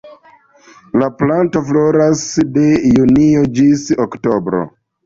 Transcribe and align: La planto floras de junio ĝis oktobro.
La 1.01 1.09
planto 1.19 1.63
floras 1.69 2.25
de 2.57 2.67
junio 2.99 3.47
ĝis 3.61 3.89
oktobro. 4.09 4.69